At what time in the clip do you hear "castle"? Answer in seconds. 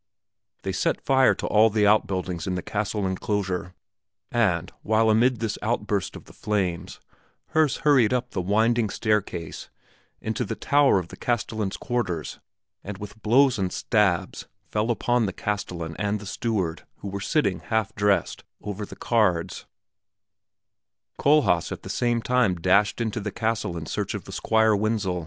2.63-3.05, 23.31-23.77